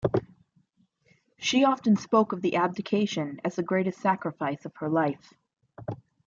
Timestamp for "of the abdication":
2.33-3.39